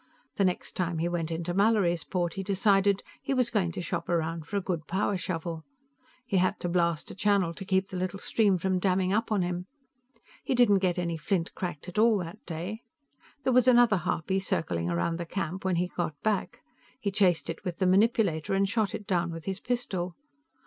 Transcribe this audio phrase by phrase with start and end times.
[0.37, 4.47] The next time he went into Mallorysport, he decided, he was going to shop around
[4.47, 5.63] for a good power shovel.
[6.25, 9.43] He had to blast a channel to keep the little stream from damming up on
[9.43, 9.67] him.
[10.43, 12.81] He didn't get any flint cracked at all that day.
[13.43, 16.61] There was another harpy circling around the camp when he got back;
[16.99, 20.15] he chased it with the manipulator and shot it down with his pistol.